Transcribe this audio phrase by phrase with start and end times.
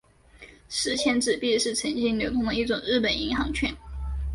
[0.67, 3.71] 十钱纸币是曾经流通的一种日本银行券。